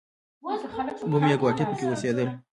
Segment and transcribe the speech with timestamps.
[1.11, 2.27] بوم یا ګواټي پکې اوسېدل.